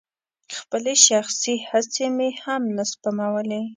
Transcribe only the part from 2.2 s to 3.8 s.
هم نه سپمولې.